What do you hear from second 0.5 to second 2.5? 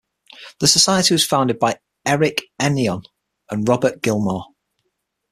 The society was founded by Eric